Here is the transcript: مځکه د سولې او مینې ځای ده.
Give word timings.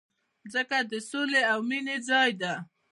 مځکه 0.43 0.77
د 0.91 0.93
سولې 1.09 1.41
او 1.51 1.59
مینې 1.69 1.97
ځای 2.09 2.29
ده. 2.41 2.53